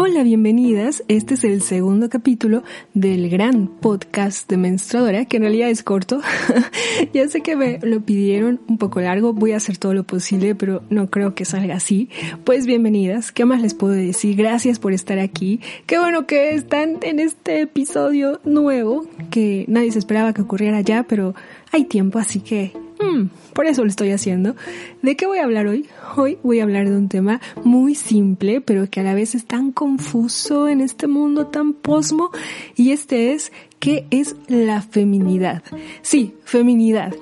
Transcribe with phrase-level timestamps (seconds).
[0.00, 1.02] Hola, bienvenidas.
[1.08, 2.62] Este es el segundo capítulo
[2.94, 6.20] del gran podcast de Menstruadora, que en realidad es corto.
[7.12, 10.54] ya sé que me lo pidieron un poco largo, voy a hacer todo lo posible,
[10.54, 12.10] pero no creo que salga así.
[12.44, 14.36] Pues bienvenidas, ¿qué más les puedo decir?
[14.36, 15.58] Gracias por estar aquí.
[15.86, 21.02] Qué bueno que están en este episodio nuevo, que nadie se esperaba que ocurriera ya,
[21.08, 21.34] pero
[21.72, 22.70] hay tiempo, así que
[23.00, 24.56] Hmm, por eso lo estoy haciendo.
[25.02, 25.86] ¿De qué voy a hablar hoy?
[26.16, 29.44] Hoy voy a hablar de un tema muy simple, pero que a la vez es
[29.44, 32.30] tan confuso en este mundo tan posmo,
[32.74, 35.62] y este es, ¿qué es la feminidad?
[36.02, 37.14] Sí, feminidad.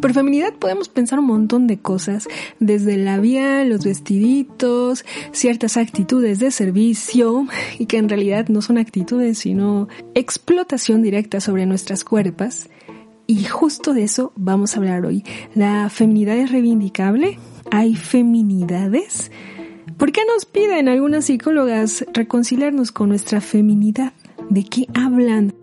[0.00, 2.28] Por feminidad podemos pensar un montón de cosas,
[2.60, 7.46] desde el labial, los vestiditos, ciertas actitudes de servicio,
[7.78, 12.68] y que en realidad no son actitudes, sino explotación directa sobre nuestras cuerpas.
[13.26, 15.24] Y justo de eso vamos a hablar hoy.
[15.54, 17.38] ¿La feminidad es reivindicable?
[17.70, 19.30] ¿Hay feminidades?
[19.96, 24.12] ¿Por qué nos piden algunas psicólogas reconciliarnos con nuestra feminidad?
[24.50, 25.54] ¿De qué hablan?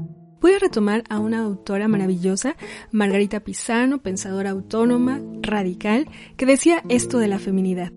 [0.42, 2.58] Voy a retomar a una autora maravillosa,
[2.92, 7.94] Margarita Pisano, pensadora autónoma, radical, que decía esto de la feminidad.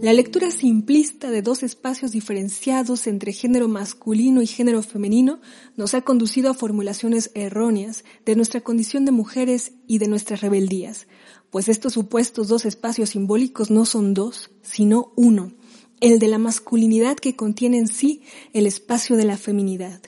[0.00, 5.40] La lectura simplista de dos espacios diferenciados entre género masculino y género femenino
[5.76, 11.08] nos ha conducido a formulaciones erróneas de nuestra condición de mujeres y de nuestras rebeldías,
[11.50, 15.52] pues estos supuestos dos espacios simbólicos no son dos, sino uno,
[16.00, 20.00] el de la masculinidad que contiene en sí el espacio de la feminidad.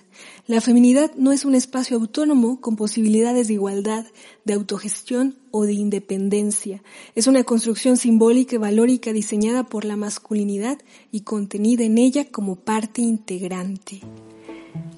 [0.49, 4.07] La feminidad no es un espacio autónomo con posibilidades de igualdad,
[4.47, 6.83] de autogestión o de independencia.
[7.15, 10.78] Es una construcción simbólica y valórica diseñada por la masculinidad
[11.12, 14.00] y contenida en ella como parte integrante.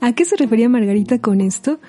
[0.01, 1.81] ¿A qué se refería Margarita con esto?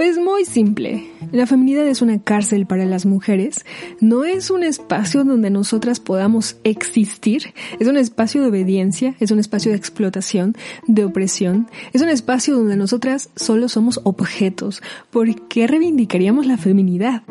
[0.00, 1.10] Pues muy simple.
[1.30, 3.66] La feminidad es una cárcel para las mujeres.
[4.00, 7.52] No es un espacio donde nosotras podamos existir.
[7.78, 10.56] Es un espacio de obediencia, es un espacio de explotación,
[10.86, 11.68] de opresión.
[11.92, 14.82] Es un espacio donde nosotras solo somos objetos.
[15.10, 17.22] ¿Por qué reivindicaríamos la feminidad?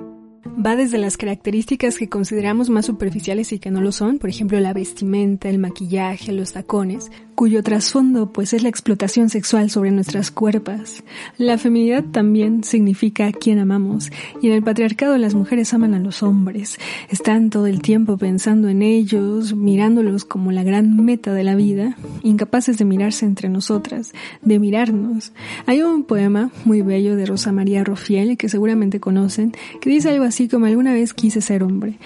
[0.46, 4.60] Va desde las características que consideramos más superficiales y que no lo son, por ejemplo
[4.60, 10.32] la vestimenta, el maquillaje, los tacones, cuyo trasfondo pues es la explotación sexual sobre nuestras
[10.32, 11.04] cuerpos.
[11.38, 14.12] La feminidad también significa a quien amamos,
[14.42, 16.78] y en el patriarcado las mujeres aman a los hombres,
[17.10, 21.98] están todo el tiempo pensando en ellos, mirándolos como la gran meta de la vida,
[22.24, 24.12] incapaces de mirarse entre nosotras,
[24.42, 25.32] de mirarnos.
[25.66, 30.26] Hay un poema muy bello de Rosa María Rofiel que seguramente conocen, que dice algo
[30.26, 32.00] así como alguna vez quise ser hombre.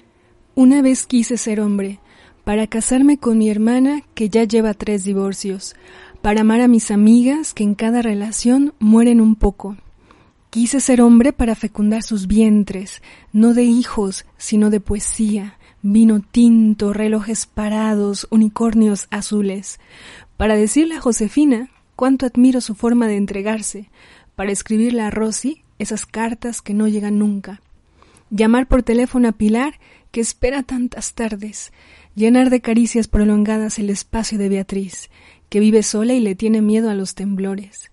[0.56, 2.00] Una vez quise ser hombre,
[2.44, 5.76] para casarme con mi hermana que ya lleva tres divorcios,
[6.22, 9.78] para amar a mis amigas que en cada relación mueren un poco.
[10.50, 13.02] Quise ser hombre para fecundar sus vientres,
[13.32, 19.80] no de hijos, sino de poesía, vino tinto, relojes parados, unicornios azules,
[20.38, 23.90] para decirle a Josefina cuánto admiro su forma de entregarse,
[24.36, 27.62] para escribirle a Rosy esas cartas que no llegan nunca,
[28.34, 29.80] llamar por teléfono a Pilar
[30.12, 31.72] que espera tantas tardes,
[32.16, 35.10] llenar de caricias prolongadas el espacio de Beatriz,
[35.50, 37.92] que vive sola y le tiene miedo a los temblores.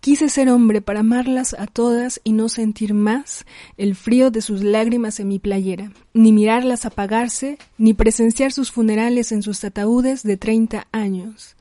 [0.00, 3.44] Quise ser hombre para amarlas a todas y no sentir más
[3.76, 9.32] el frío de sus lágrimas en mi playera, ni mirarlas apagarse, ni presenciar sus funerales
[9.32, 11.56] en sus ataúdes de treinta años.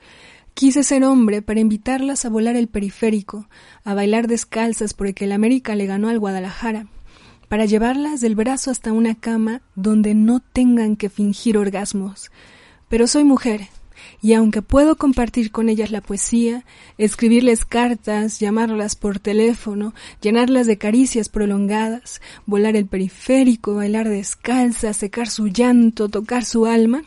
[0.53, 3.49] Quise ser hombre para invitarlas a volar el periférico,
[3.83, 6.87] a bailar descalzas porque el América le ganó al Guadalajara,
[7.47, 12.31] para llevarlas del brazo hasta una cama donde no tengan que fingir orgasmos.
[12.89, 13.67] Pero soy mujer,
[14.21, 16.65] y aunque puedo compartir con ellas la poesía,
[16.97, 25.29] escribirles cartas, llamarlas por teléfono, llenarlas de caricias prolongadas, volar el periférico, bailar descalza, secar
[25.29, 27.03] su llanto, tocar su alma,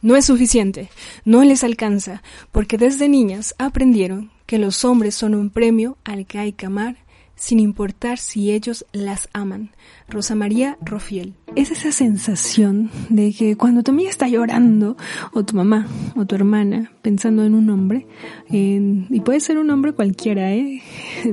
[0.00, 0.90] no es suficiente,
[1.24, 6.38] no les alcanza, porque desde niñas aprendieron que los hombres son un premio al que
[6.38, 6.96] hay que amar
[7.36, 9.70] sin importar si ellos las aman.
[10.08, 11.34] Rosa María Rofiel.
[11.56, 14.96] Es esa sensación de que cuando tu amiga está llorando,
[15.32, 15.86] o tu mamá,
[16.16, 18.06] o tu hermana, pensando en un hombre,
[18.48, 20.82] y puede ser un hombre cualquiera, ¿eh?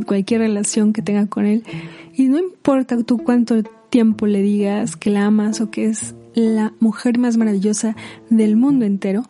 [0.06, 1.64] cualquier relación que tenga con él,
[2.14, 6.74] y no importa tú cuánto tiempo le digas que la amas o que es la
[6.80, 7.96] mujer más maravillosa
[8.30, 9.24] del mundo entero,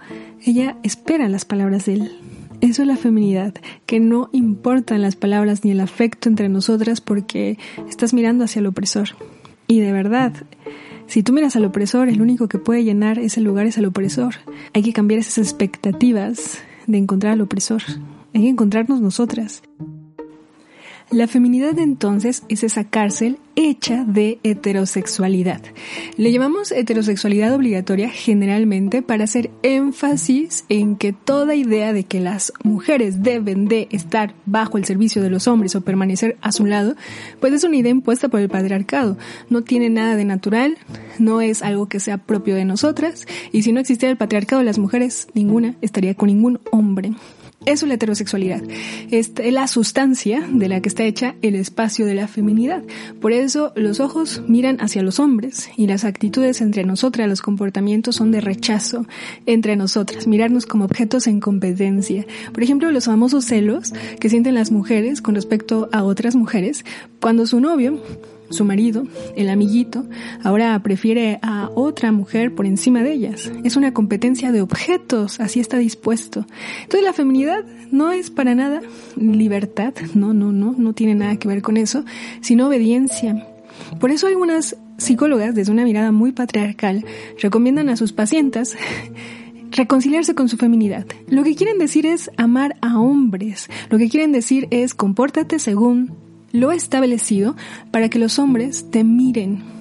[0.45, 2.11] ella espera las palabras de él.
[2.61, 3.53] Eso es la feminidad,
[3.85, 7.57] que no importan las palabras ni el afecto entre nosotras porque
[7.87, 9.09] estás mirando hacia el opresor.
[9.67, 10.33] Y de verdad,
[11.07, 14.35] si tú miras al opresor, el único que puede llenar ese lugar es el opresor.
[14.73, 17.81] Hay que cambiar esas expectativas de encontrar al opresor.
[18.33, 19.63] Hay que encontrarnos nosotras.
[21.11, 25.59] La feminidad entonces es esa cárcel hecha de heterosexualidad.
[26.17, 32.53] Le llamamos heterosexualidad obligatoria generalmente para hacer énfasis en que toda idea de que las
[32.63, 36.95] mujeres deben de estar bajo el servicio de los hombres o permanecer a su lado,
[37.39, 39.17] pues es una idea impuesta por el patriarcado.
[39.49, 40.77] No tiene nada de natural,
[41.17, 44.77] no es algo que sea propio de nosotras y si no existiera el patriarcado, las
[44.77, 47.13] mujeres, ninguna, estaría con ningún hombre.
[47.65, 48.61] Eso es la heterosexualidad.
[49.11, 52.83] Es la sustancia de la que está hecha el espacio de la feminidad.
[53.19, 58.15] Por eso los ojos miran hacia los hombres y las actitudes entre nosotras, los comportamientos
[58.15, 59.05] son de rechazo
[59.45, 62.25] entre nosotras, mirarnos como objetos en competencia.
[62.53, 66.85] Por ejemplo, los famosos celos que sienten las mujeres con respecto a otras mujeres
[67.19, 68.01] cuando su novio
[68.49, 69.03] su marido,
[69.35, 70.05] el amiguito,
[70.43, 73.51] ahora prefiere a otra mujer por encima de ellas.
[73.63, 76.45] Es una competencia de objetos, así está dispuesto.
[76.83, 78.81] Entonces la feminidad no es para nada
[79.15, 82.03] libertad, no, no, no, no tiene nada que ver con eso,
[82.41, 83.47] sino obediencia.
[83.99, 87.05] Por eso algunas psicólogas, desde una mirada muy patriarcal,
[87.39, 88.77] recomiendan a sus pacientes
[89.71, 91.05] reconciliarse con su feminidad.
[91.27, 93.69] Lo que quieren decir es amar a hombres.
[93.89, 97.55] Lo que quieren decir es compórtate según lo establecido
[97.91, 99.78] para que los hombres te miren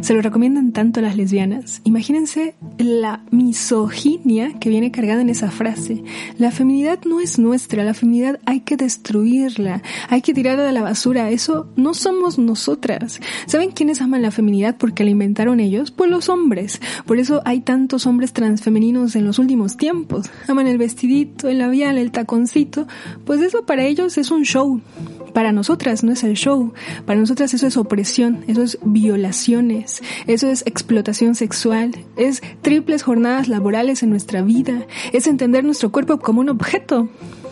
[0.00, 1.80] se lo recomiendan tanto a las lesbianas.
[1.84, 6.02] Imagínense la misoginia que viene cargada en esa frase.
[6.38, 10.82] La feminidad no es nuestra, la feminidad hay que destruirla, hay que tirarla a la
[10.82, 11.30] basura.
[11.30, 13.20] Eso no somos nosotras.
[13.46, 15.90] ¿Saben quiénes aman la feminidad porque la inventaron ellos?
[15.90, 16.80] Pues los hombres.
[17.06, 20.30] Por eso hay tantos hombres transfemeninos en los últimos tiempos.
[20.48, 22.86] Aman el vestidito, el labial, el taconcito.
[23.24, 24.80] Pues eso para ellos es un show.
[25.32, 26.72] Para nosotras no es el show,
[27.06, 28.78] para nosotras eso es opresión, eso es
[30.26, 36.18] eso es explotación sexual, es triples jornadas laborales en nuestra vida, es entender nuestro cuerpo
[36.18, 37.08] como un objeto.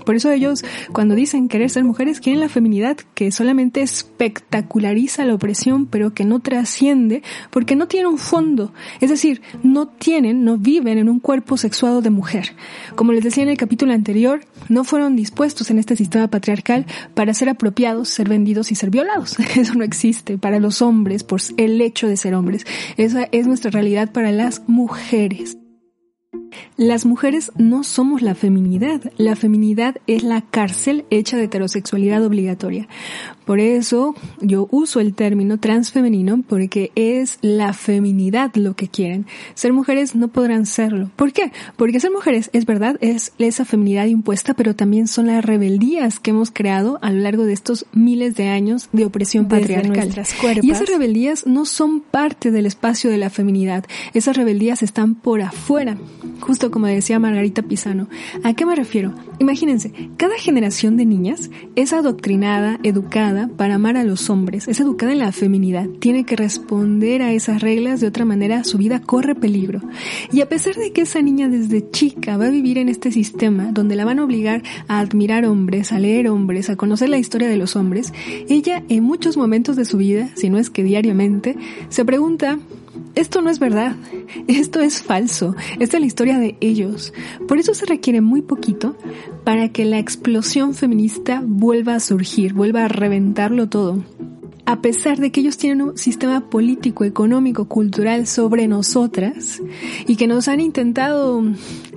[0.08, 0.64] Por eso ellos,
[0.94, 6.24] cuando dicen querer ser mujeres, quieren la feminidad que solamente espectaculariza la opresión, pero que
[6.24, 8.72] no trasciende, porque no tiene un fondo.
[9.02, 12.54] Es decir, no tienen, no viven en un cuerpo sexuado de mujer.
[12.94, 14.40] Como les decía en el capítulo anterior,
[14.70, 19.38] no fueron dispuestos en este sistema patriarcal para ser apropiados, ser vendidos y ser violados.
[19.56, 22.64] Eso no existe para los hombres por el hecho de ser hombres.
[22.96, 25.58] Esa es nuestra realidad para las mujeres.
[26.76, 32.88] Las mujeres no somos la feminidad, la feminidad es la cárcel hecha de heterosexualidad obligatoria.
[33.44, 39.26] Por eso yo uso el término transfemenino porque es la feminidad lo que quieren.
[39.54, 41.10] Ser mujeres no podrán serlo.
[41.16, 41.50] ¿Por qué?
[41.76, 46.30] Porque ser mujeres es verdad, es esa feminidad impuesta, pero también son las rebeldías que
[46.30, 50.10] hemos creado a lo largo de estos miles de años de opresión patriarcal.
[50.62, 53.84] Y esas rebeldías no son parte del espacio de la feminidad.
[54.12, 55.96] Esas rebeldías están por afuera
[56.40, 58.08] justo como decía Margarita Pisano.
[58.42, 59.14] ¿A qué me refiero?
[59.38, 65.12] Imagínense, cada generación de niñas es adoctrinada, educada para amar a los hombres, es educada
[65.12, 69.34] en la feminidad, tiene que responder a esas reglas, de otra manera su vida corre
[69.34, 69.80] peligro.
[70.32, 73.70] Y a pesar de que esa niña desde chica va a vivir en este sistema
[73.72, 77.48] donde la van a obligar a admirar hombres, a leer hombres, a conocer la historia
[77.48, 78.12] de los hombres,
[78.48, 81.56] ella en muchos momentos de su vida, si no es que diariamente,
[81.88, 82.58] se pregunta
[83.18, 83.96] esto no es verdad,
[84.46, 87.12] esto es falso, esta es la historia de ellos.
[87.46, 88.96] Por eso se requiere muy poquito
[89.44, 94.02] para que la explosión feminista vuelva a surgir, vuelva a reventarlo todo
[94.68, 99.62] a pesar de que ellos tienen un sistema político, económico, cultural sobre nosotras
[100.06, 101.42] y que nos han intentado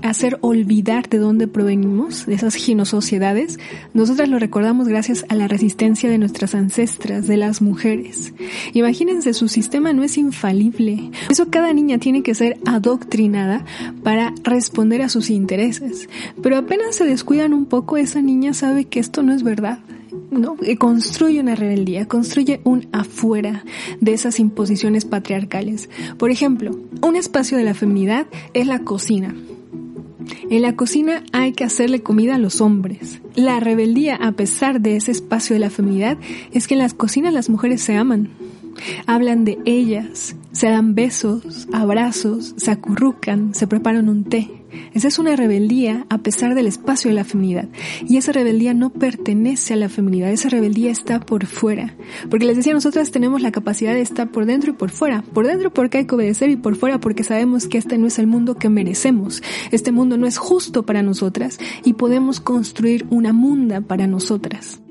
[0.02, 3.60] hacer olvidar de dónde provenimos, de esas ginosociedades,
[3.94, 8.34] nosotras lo recordamos gracias a la resistencia de nuestras ancestras, de las mujeres.
[8.72, 11.12] Imagínense, su sistema no es infalible.
[11.24, 13.66] Por eso cada niña tiene que ser adoctrinada
[14.02, 16.08] para responder a sus intereses.
[16.42, 19.80] Pero apenas se descuidan un poco, esa niña sabe que esto no es verdad
[20.32, 20.56] ¿no?
[20.80, 23.64] construye una rebeldía, construye un afuera
[24.00, 25.90] de esas imposiciones patriarcales.
[26.18, 26.72] Por ejemplo,
[27.02, 29.36] un espacio de la feminidad es la cocina.
[30.50, 33.22] En la cocina hay que hacerle comida a los hombres.
[33.36, 36.18] La rebeldía, a pesar de ese espacio de la feminidad,
[36.52, 38.30] es que en las cocinas las mujeres se aman.
[39.06, 44.50] Hablan de ellas, se dan besos, abrazos, se acurrucan, se preparan un té.
[44.94, 47.68] Esa es una rebeldía a pesar del espacio de la feminidad.
[48.08, 51.96] Y esa rebeldía no pertenece a la feminidad, esa rebeldía está por fuera.
[52.30, 55.24] Porque les decía, nosotras tenemos la capacidad de estar por dentro y por fuera.
[55.34, 58.20] Por dentro porque hay que obedecer y por fuera porque sabemos que este no es
[58.20, 59.44] el mundo que merecemos.
[59.72, 64.82] Este mundo no es justo para nosotras y podemos construir una munda para nosotras.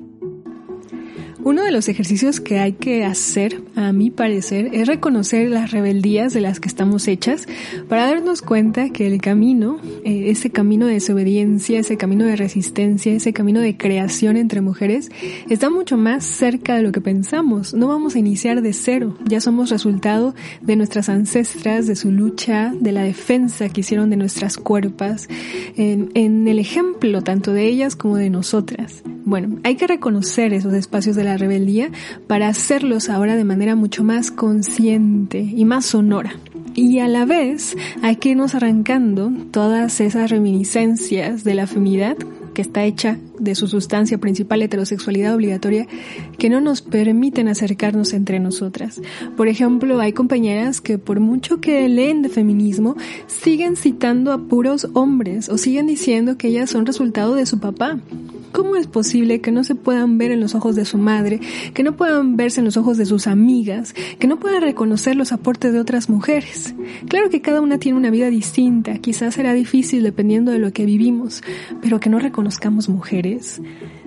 [1.43, 6.33] Uno de los ejercicios que hay que hacer, a mi parecer, es reconocer las rebeldías
[6.33, 7.47] de las que estamos hechas
[7.89, 13.11] para darnos cuenta que el camino, eh, ese camino de desobediencia, ese camino de resistencia,
[13.11, 15.09] ese camino de creación entre mujeres,
[15.49, 17.73] está mucho más cerca de lo que pensamos.
[17.73, 22.71] No vamos a iniciar de cero, ya somos resultado de nuestras ancestras, de su lucha,
[22.79, 25.27] de la defensa que hicieron de nuestras cuerpas,
[25.75, 29.01] en, en el ejemplo tanto de ellas como de nosotras.
[29.23, 31.89] Bueno, hay que reconocer esos espacios de la rebeldía
[32.27, 36.35] para hacerlos ahora de manera mucho más consciente y más sonora.
[36.75, 42.17] Y a la vez hay que irnos arrancando todas esas reminiscencias de la feminidad
[42.53, 45.87] que está hecha de su sustancia principal heterosexualidad obligatoria
[46.37, 49.01] que no nos permiten acercarnos entre nosotras.
[49.35, 52.95] Por ejemplo, hay compañeras que por mucho que leen de feminismo
[53.27, 57.99] siguen citando a puros hombres o siguen diciendo que ellas son resultado de su papá
[58.51, 61.39] ¿Cómo es posible que no se puedan ver en los ojos de su madre,
[61.73, 65.31] que no puedan verse en los ojos de sus amigas, que no puedan reconocer los
[65.31, 66.75] aportes de otras mujeres?
[67.07, 70.85] Claro que cada una tiene una vida distinta, quizás será difícil dependiendo de lo que
[70.85, 71.43] vivimos,
[71.81, 73.30] pero que no reconozcamos mujeres.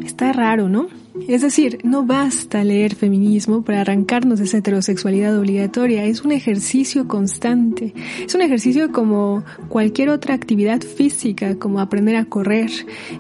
[0.03, 0.89] Está raro, ¿no?
[1.29, 7.07] Es decir, no basta leer feminismo para arrancarnos de esa heterosexualidad obligatoria, es un ejercicio
[7.07, 7.95] constante,
[8.27, 12.71] es un ejercicio como cualquier otra actividad física, como aprender a correr,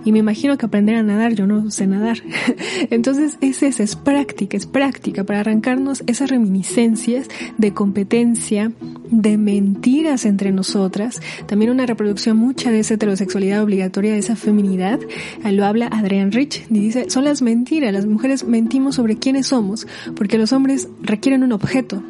[0.04, 2.18] y me imagino que aprender a nadar, yo no sé nadar.
[2.90, 8.72] Entonces es es práctica, es práctica para arrancarnos esas reminiscencias de competencia,
[9.10, 14.98] de mentiras entre nosotras, también una reproducción mucha de esa heterosexualidad obligatoria, de esa feminidad,
[15.44, 19.86] lo habla Adrian Rich, y dice, son las mentiras las mujeres mentimos sobre quiénes somos,
[20.16, 22.02] porque los hombres requieren un objeto,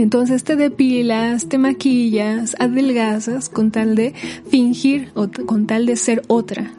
[0.00, 4.14] entonces te depilas, te maquillas, adelgazas con tal de
[4.48, 6.72] fingir o con tal de ser otra.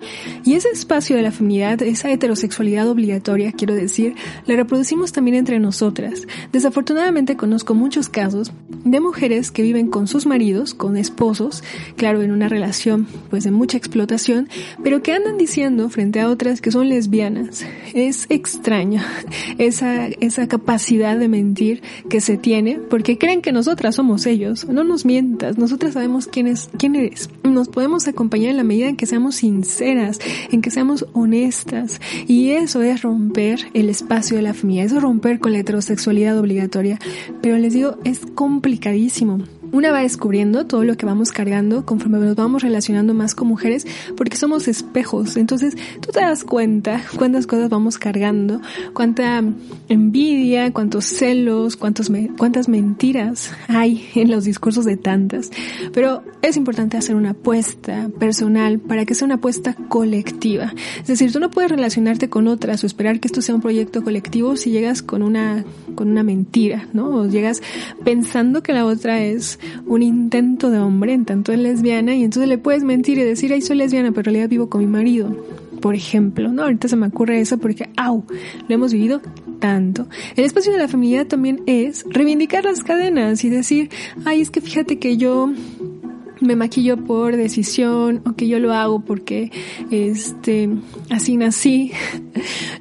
[0.45, 5.59] Y ese espacio de la feminidad, esa heterosexualidad obligatoria, quiero decir, la reproducimos también entre
[5.59, 6.27] nosotras.
[6.51, 8.51] Desafortunadamente conozco muchos casos
[8.83, 11.63] de mujeres que viven con sus maridos, con esposos,
[11.95, 14.49] claro, en una relación pues de mucha explotación,
[14.83, 17.65] pero que andan diciendo frente a otras que son lesbianas.
[17.93, 19.01] Es extraño
[19.57, 24.68] esa, esa capacidad de mentir que se tiene porque creen que nosotras somos ellos.
[24.68, 27.30] No nos mientas, nosotras sabemos quién, es, quién eres.
[27.44, 30.20] Nos podemos acompañar en la medida en que seamos sinceras,
[30.51, 32.00] en que seamos honestas.
[32.28, 36.38] Y eso es romper el espacio de la familia, eso es romper con la heterosexualidad
[36.38, 37.00] obligatoria.
[37.42, 39.39] Pero les digo, es complicadísimo
[39.71, 43.85] una va descubriendo todo lo que vamos cargando conforme nos vamos relacionando más con mujeres
[44.17, 45.38] porque somos espejos.
[45.38, 48.61] Entonces tú te das cuenta cuántas cosas vamos cargando,
[48.93, 49.43] cuánta
[49.88, 55.51] envidia, cuántos celos, cuántos cuántas mentiras hay en los discursos de tantas.
[55.93, 60.73] Pero es importante hacer una apuesta personal para que sea una apuesta colectiva.
[60.99, 64.03] Es decir, tú no puedes relacionarte con otras o esperar que esto sea un proyecto
[64.03, 67.09] colectivo si llegas con una, con una mentira, ¿no?
[67.09, 67.61] O llegas
[68.03, 72.50] pensando que la otra es un intento de hombre, en tanto es lesbiana, y entonces
[72.50, 75.36] le puedes mentir y decir, ay, soy lesbiana, pero en realidad vivo con mi marido.
[75.82, 76.63] Por ejemplo, ¿no?
[76.63, 78.25] Ahorita se me ocurre eso porque, au,
[78.68, 79.22] lo hemos vivido
[79.60, 80.08] tanto.
[80.36, 83.89] El espacio de la feminidad también es reivindicar las cadenas y decir,
[84.25, 85.51] ay, es que fíjate que yo
[86.41, 89.51] me maquillo por decisión o que yo lo hago porque
[89.91, 90.69] este
[91.10, 91.91] así nací.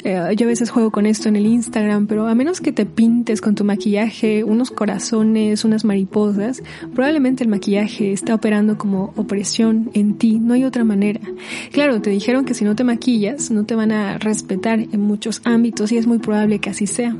[0.05, 2.87] Eh, yo a veces juego con esto en el Instagram, pero a menos que te
[2.87, 6.63] pintes con tu maquillaje unos corazones, unas mariposas,
[6.95, 11.21] probablemente el maquillaje está operando como opresión en ti, no hay otra manera.
[11.73, 15.41] Claro, te dijeron que si no te maquillas no te van a respetar en muchos
[15.45, 17.17] ámbitos y es muy probable que así sea.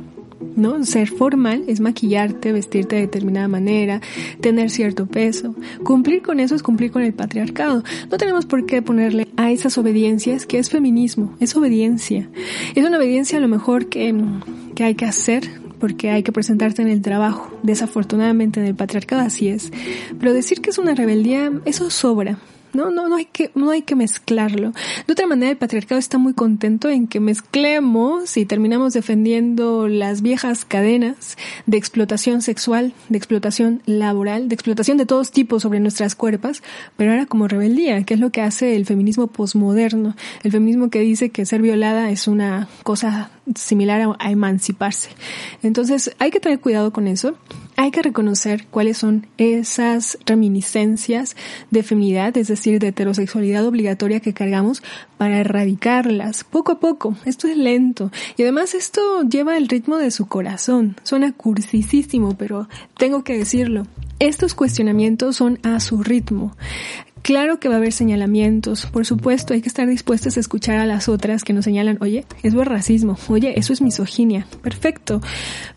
[0.55, 0.83] ¿No?
[0.85, 4.01] Ser formal es maquillarte, vestirte de determinada manera,
[4.41, 5.55] tener cierto peso.
[5.83, 7.83] Cumplir con eso es cumplir con el patriarcado.
[8.09, 12.29] No tenemos por qué ponerle a esas obediencias que es feminismo, es obediencia.
[12.75, 14.15] Es una obediencia a lo mejor que,
[14.75, 17.49] que hay que hacer porque hay que presentarte en el trabajo.
[17.63, 19.71] Desafortunadamente en el patriarcado así es.
[20.19, 22.37] Pero decir que es una rebeldía, eso sobra.
[22.73, 24.73] No, no, no hay que, no hay que mezclarlo.
[25.07, 30.21] De otra manera, el patriarcado está muy contento en que mezclemos y terminamos defendiendo las
[30.21, 36.15] viejas cadenas de explotación sexual, de explotación laboral, de explotación de todos tipos sobre nuestras
[36.15, 36.61] cuerpos,
[36.97, 40.99] pero ahora como rebeldía, que es lo que hace el feminismo posmoderno, el feminismo que
[40.99, 45.09] dice que ser violada es una cosa similar a, a emanciparse.
[45.63, 47.35] Entonces, hay que tener cuidado con eso
[47.79, 51.37] hay que reconocer cuáles son esas reminiscencias
[51.71, 54.83] de feminidad, es decir, de heterosexualidad obligatoria que cargamos
[55.17, 57.15] para erradicarlas poco a poco.
[57.23, 60.97] Esto es lento y además esto lleva el ritmo de su corazón.
[61.03, 62.67] Suena cursisísimo, pero
[62.97, 63.87] tengo que decirlo.
[64.19, 66.57] Estos cuestionamientos son a su ritmo.
[67.29, 70.87] Claro que va a haber señalamientos, por supuesto, hay que estar dispuestos a escuchar a
[70.87, 75.21] las otras que nos señalan, oye, eso es racismo, oye, eso es misoginia, perfecto,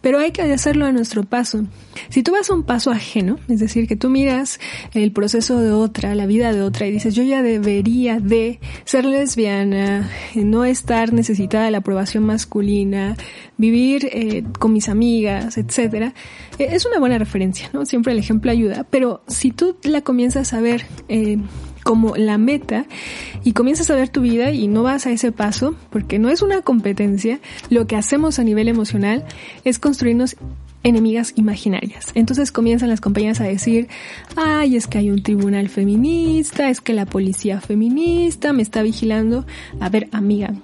[0.01, 1.67] pero hay que hacerlo a nuestro paso.
[2.09, 4.61] Si tú vas a un paso ajeno, es decir, que tú miras
[4.95, 9.05] el proceso de otra, la vida de otra y dices, yo ya debería de ser
[9.05, 13.15] lesbiana, no estar necesitada de la aprobación masculina,
[13.59, 16.15] vivir eh, con mis amigas, etcétera,
[16.59, 17.87] es una buena referencia, ¿no?
[17.87, 21.39] Siempre el ejemplo ayuda, pero si tú la comienzas a ver eh,
[21.83, 22.87] como la meta
[23.45, 26.43] y comienzas a ver tu vida y no vas a ese paso, porque no es
[26.43, 27.41] una competencia,
[27.71, 29.25] lo que hacemos a nivel emocional
[29.65, 30.37] es construirnos
[30.85, 32.09] enemigas imaginarias.
[32.15, 33.89] Entonces comienzan las compañías a decir,
[34.37, 39.47] ay, es que hay un tribunal feminista, es que la policía feminista me está vigilando.
[39.81, 40.55] A ver, amiga,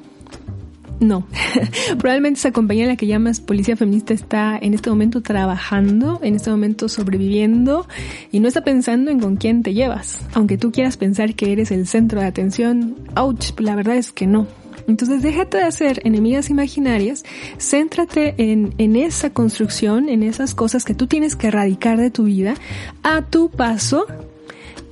[1.00, 1.26] no.
[1.98, 6.34] Probablemente esa compañía a la que llamas Policía Feminista está en este momento trabajando, en
[6.34, 7.86] este momento sobreviviendo
[8.32, 10.20] y no está pensando en con quién te llevas.
[10.34, 14.26] Aunque tú quieras pensar que eres el centro de atención, ouch, la verdad es que
[14.26, 14.46] no.
[14.86, 17.24] Entonces déjate de hacer enemigas imaginarias,
[17.58, 22.24] céntrate en, en esa construcción, en esas cosas que tú tienes que erradicar de tu
[22.24, 22.54] vida
[23.02, 24.06] a tu paso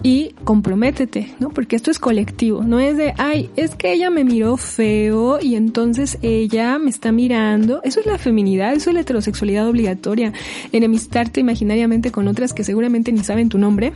[0.03, 1.51] y comprométete, ¿no?
[1.51, 5.55] Porque esto es colectivo, no es de, ay, es que ella me miró feo y
[5.57, 7.81] entonces ella me está mirando.
[7.83, 10.33] Eso es la feminidad, eso es la heterosexualidad obligatoria.
[10.73, 13.93] Enemistarte imaginariamente con otras que seguramente ni saben tu nombre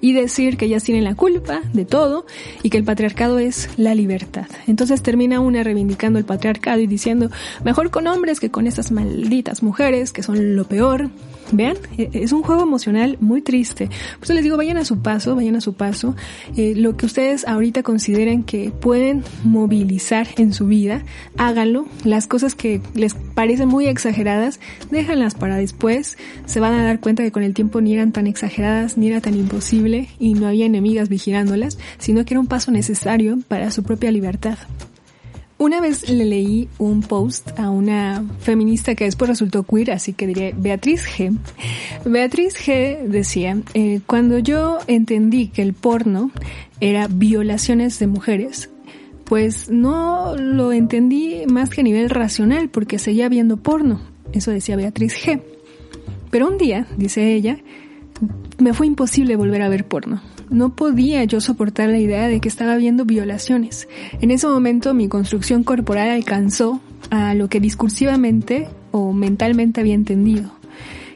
[0.00, 2.26] y decir que ellas tienen la culpa de todo
[2.62, 4.46] y que el patriarcado es la libertad.
[4.66, 7.30] Entonces termina una reivindicando el patriarcado y diciendo,
[7.64, 11.10] mejor con hombres que con estas malditas mujeres que son lo peor,
[11.50, 13.86] Vean, e, es un juego emocional muy triste.
[14.14, 16.14] Por eso les digo, vayan a su paso, vayan a su paso.
[16.56, 21.02] Eh, lo que ustedes ahorita consideren que pueden movilizar en su vida,
[21.36, 21.86] háganlo.
[22.04, 26.16] Las cosas que les parecen muy exageradas, déjanlas para después.
[26.46, 29.20] Se van a dar cuenta que con el tiempo ni eran tan exageradas, ni era
[29.20, 33.82] tan imposible y no había enemigas vigilándolas, sino que era un paso necesario para su
[33.82, 34.58] propia libertad.
[35.62, 40.26] Una vez le leí un post a una feminista que después resultó queer, así que
[40.26, 41.38] diré Beatriz G.
[42.04, 46.32] Beatriz G decía, eh, cuando yo entendí que el porno
[46.80, 48.70] era violaciones de mujeres,
[49.24, 54.00] pues no lo entendí más que a nivel racional, porque seguía viendo porno.
[54.32, 55.42] Eso decía Beatriz G.
[56.32, 57.58] Pero un día, dice ella,
[58.58, 60.22] me fue imposible volver a ver porno.
[60.52, 63.88] No podía yo soportar la idea de que estaba viendo violaciones.
[64.20, 70.52] En ese momento mi construcción corporal alcanzó a lo que discursivamente o mentalmente había entendido.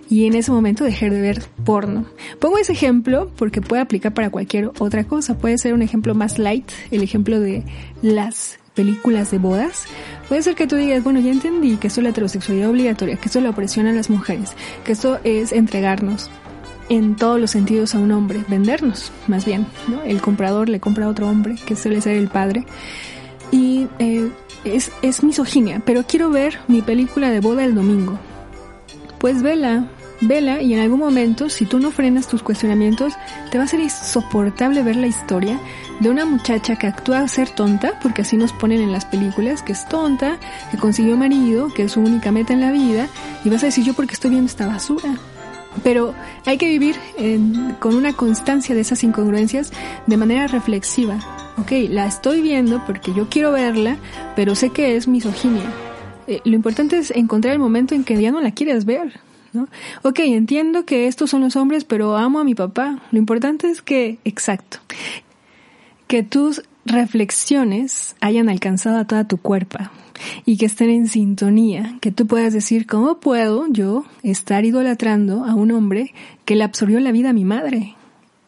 [0.09, 2.07] Y en ese momento dejé de ver porno.
[2.41, 5.37] Pongo ese ejemplo porque puede aplicar para cualquier otra cosa.
[5.37, 7.63] Puede ser un ejemplo más light, el ejemplo de
[8.01, 9.85] las películas de bodas.
[10.29, 13.27] Puede ser que tú digas, bueno, ya entendí que esto es la heterosexualidad obligatoria, que
[13.27, 16.31] esto es la opresión a las mujeres, que esto es entregarnos
[16.89, 20.03] en todos los sentidos a un hombre, vendernos más bien, ¿no?
[20.03, 22.65] El comprador le compra a otro hombre, que suele ser el padre,
[23.51, 24.31] y eh,
[24.65, 28.19] es, es misoginia, pero quiero ver mi película de boda el domingo.
[29.19, 29.89] Pues vela,
[30.21, 33.15] vela y en algún momento, si tú no frenas tus cuestionamientos,
[33.51, 35.59] te va a ser insoportable ver la historia
[36.01, 39.63] de una muchacha que actúa a ser tonta, porque así nos ponen en las películas,
[39.63, 40.39] que es tonta,
[40.71, 43.09] que consiguió marido, que es su única meta en la vida,
[43.45, 45.17] y vas a decir yo porque estoy viendo esta basura.
[45.83, 46.97] Pero hay que vivir
[47.81, 49.73] con una constancia de esas incongruencias
[50.07, 51.19] de manera reflexiva.
[51.59, 53.97] Ok, la estoy viendo porque yo quiero verla,
[54.35, 55.73] pero sé que es misoginia.
[56.27, 59.21] Eh, lo importante es encontrar el momento en que ya no la quieres ver.
[59.53, 59.69] ¿no?
[60.03, 62.99] Ok, entiendo que estos son los hombres, pero amo a mi papá.
[63.11, 64.79] Lo importante es que, exacto,
[66.07, 69.79] que tus reflexiones hayan alcanzado a toda tu cuerpo,
[70.45, 75.55] y que estén en sintonía, que tú puedas decir, ¿cómo puedo yo estar idolatrando a
[75.55, 76.13] un hombre
[76.45, 77.95] que le absorbió la vida a mi madre?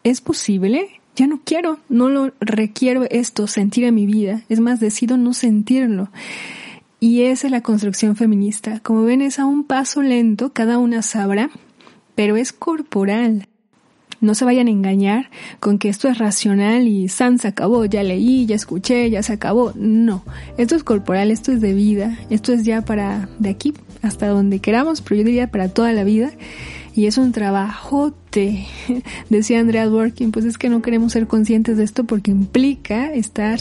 [0.03, 0.87] ¿Es posible?
[1.15, 4.43] Ya no quiero, no lo requiero esto, sentir en mi vida.
[4.47, 6.09] Es más, decido no sentirlo.
[7.01, 8.79] Y esa es la construcción feminista.
[8.79, 11.49] Como ven, es a un paso lento, cada una sabrá,
[12.15, 13.48] pero es corporal.
[14.21, 15.29] No se vayan a engañar
[15.59, 19.33] con que esto es racional y san se acabó, ya leí, ya escuché, ya se
[19.33, 19.71] acabó.
[19.75, 20.23] No,
[20.57, 24.59] esto es corporal, esto es de vida, esto es ya para de aquí hasta donde
[24.59, 26.31] queramos, pero yo diría para toda la vida.
[26.95, 28.65] Y es un trabajote,
[29.29, 33.59] decía Andrea Dworkin, pues es que no queremos ser conscientes de esto porque implica estar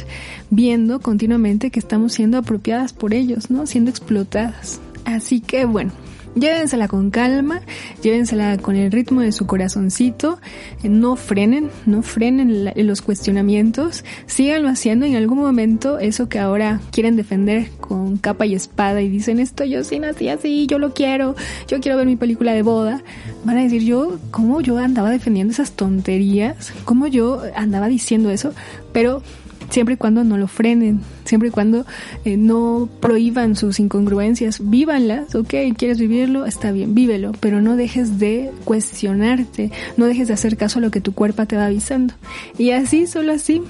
[0.50, 3.66] viendo continuamente que estamos siendo apropiadas por ellos, ¿no?
[3.66, 4.80] Siendo explotadas.
[5.04, 5.92] Así que bueno,
[6.34, 7.62] Llévensela con calma,
[8.02, 10.38] llévensela con el ritmo de su corazoncito,
[10.82, 17.16] no frenen, no frenen los cuestionamientos, síganlo haciendo en algún momento eso que ahora quieren
[17.16, 21.34] defender con capa y espada y dicen esto yo sí nací así, yo lo quiero,
[21.66, 23.02] yo quiero ver mi película de boda,
[23.44, 26.72] van a decir yo, ¿cómo yo andaba defendiendo esas tonterías?
[26.84, 28.52] ¿Cómo yo andaba diciendo eso?
[28.92, 29.22] Pero
[29.70, 31.84] siempre y cuando no lo frenen, siempre y cuando
[32.24, 38.18] eh, no prohíban sus incongruencias, vívanlas, ok, quieres vivirlo, está bien, vívelo, pero no dejes
[38.18, 42.14] de cuestionarte, no dejes de hacer caso a lo que tu cuerpo te va avisando.
[42.56, 43.62] Y así, solo así,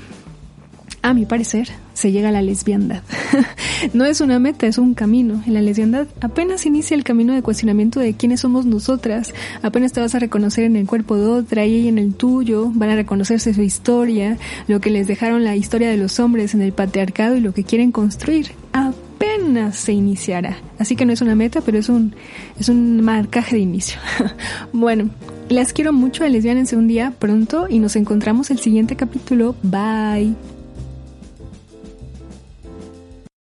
[1.03, 3.03] a mi parecer, se llega a la lesbiandad.
[3.93, 5.43] no es una meta, es un camino.
[5.47, 9.33] En la lesbiandad apenas inicia el camino de cuestionamiento de quiénes somos nosotras.
[9.63, 12.71] Apenas te vas a reconocer en el cuerpo de otra y ella en el tuyo.
[12.75, 16.63] Van a reconocerse su historia, lo que les dejaron la historia de los hombres en
[16.63, 18.53] el patriarcado y lo que quieren construir.
[18.73, 20.59] Apenas se iniciará.
[20.79, 22.15] Así que no es una meta, pero es un,
[22.59, 23.99] es un marcaje de inicio.
[24.73, 25.11] bueno,
[25.49, 29.55] las quiero mucho, lesbianense un día pronto y nos encontramos el siguiente capítulo.
[29.63, 30.58] Bye.